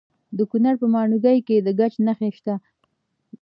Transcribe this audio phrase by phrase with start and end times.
[0.37, 2.53] د کونړ په ماڼوګي کې د ګچ نښې شته.